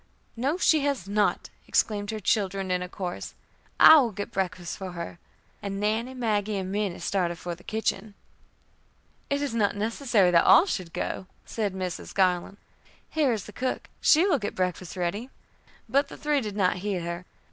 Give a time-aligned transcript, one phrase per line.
[0.35, 3.35] "No, she has not," exclaimed her children in a chorus.
[3.79, 5.19] "I will get her breakfast for her,"
[5.61, 8.15] and Nannie, Maggie, and Minnie started for the kitchen.
[9.29, 12.15] "It is not necessary that all should go," said Mrs.
[12.15, 12.57] Garland.
[13.11, 15.29] "Here is the cook, she will get breakfast ready."
[15.87, 17.27] But the three did not heed her.